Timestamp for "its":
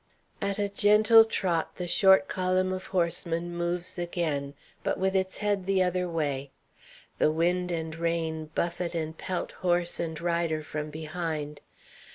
5.15-5.37